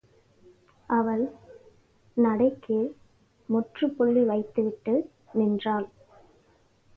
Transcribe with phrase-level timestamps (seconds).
[0.89, 1.25] அவள்,
[2.17, 2.79] நடைக்கு
[3.49, 4.95] முற்றுப்புள்ளி வைத்துவிட்டு
[5.33, 5.87] நின்றாள்.